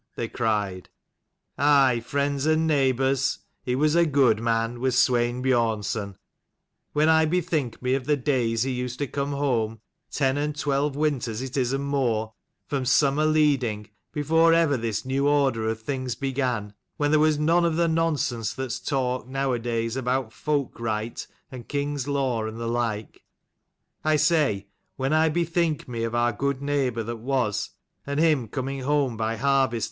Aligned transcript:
they 0.15 0.27
cried.)" 0.27 0.89
Aye, 1.59 1.99
friends 2.03 2.47
and 2.47 2.65
neighbours, 2.65 3.37
he 3.61 3.75
was 3.75 3.93
a 3.93 4.03
good 4.03 4.39
man, 4.41 4.79
was 4.79 4.95
Swein 4.95 5.43
Biornson. 5.43 6.15
When 6.91 7.07
I 7.07 7.27
bethink 7.27 7.83
me 7.83 7.93
of 7.93 8.05
the 8.05 8.17
days 8.17 8.63
he 8.63 8.71
used 8.71 8.97
to 8.97 9.05
come 9.05 9.31
home, 9.33 9.79
ten 10.09 10.37
and 10.37 10.57
twelve 10.57 10.95
winters 10.95 11.43
it 11.43 11.55
is 11.55 11.71
and 11.71 11.83
more, 11.85 12.33
from 12.65 12.83
summer 12.83 13.25
leading, 13.25 13.91
before 14.11 14.55
ever 14.55 14.75
this 14.75 15.05
new 15.05 15.27
order 15.27 15.69
of 15.69 15.81
things 15.83 16.15
began, 16.15 16.73
when 16.97 17.11
there 17.11 17.19
was 17.19 17.37
none 17.37 17.63
of 17.63 17.75
the 17.75 17.87
nonsense 17.87 18.55
that's 18.55 18.79
talked 18.79 19.27
nowadays 19.27 19.95
about 19.95 20.33
folk 20.33 20.79
right 20.79 21.27
and 21.51 21.67
king's 21.69 22.07
law 22.07 22.43
and 22.47 22.59
the 22.59 22.65
like: 22.65 23.21
I 24.03 24.15
say 24.15 24.65
when 24.95 25.13
I 25.13 25.29
bethink 25.29 25.87
me 25.87 26.03
of 26.05 26.15
our 26.15 26.33
good 26.33 26.59
neighbour 26.59 27.03
that 27.03 27.17
was, 27.17 27.69
and 28.07 28.19
him 28.19 28.47
coming 28.47 28.79
home 28.79 29.15
by 29.15 29.35
harvest. 29.35 29.79